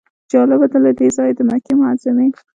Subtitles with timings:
[0.31, 2.27] جالبه ده له دې ځایه د مکې معظمې.